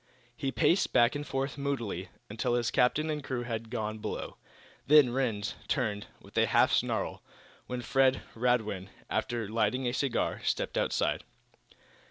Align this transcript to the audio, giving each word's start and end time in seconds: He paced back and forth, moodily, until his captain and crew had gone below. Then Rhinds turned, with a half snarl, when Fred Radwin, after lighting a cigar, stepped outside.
He 0.35 0.51
paced 0.51 0.93
back 0.93 1.13
and 1.13 1.27
forth, 1.27 1.59
moodily, 1.59 2.09
until 2.27 2.55
his 2.55 2.71
captain 2.71 3.11
and 3.11 3.23
crew 3.23 3.43
had 3.43 3.69
gone 3.69 3.99
below. 3.99 4.35
Then 4.87 5.11
Rhinds 5.11 5.53
turned, 5.67 6.07
with 6.19 6.35
a 6.39 6.47
half 6.47 6.73
snarl, 6.73 7.21
when 7.67 7.83
Fred 7.83 8.23
Radwin, 8.33 8.89
after 9.11 9.47
lighting 9.47 9.85
a 9.87 9.93
cigar, 9.93 10.41
stepped 10.43 10.75
outside. 10.75 11.23